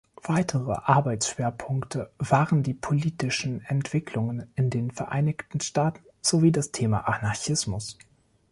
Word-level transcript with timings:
Weitere 0.23 0.71
Arbeitsschwerpunkte 0.85 2.09
waren 2.17 2.63
die 2.63 2.73
politischen 2.73 3.63
Entwicklungen 3.65 4.51
in 4.55 4.71
den 4.71 4.89
Vereinigten 4.89 5.59
Staaten 5.61 6.03
sowie 6.23 6.51
das 6.51 6.71
Thema 6.71 7.07
Anarchismus. 7.07 7.99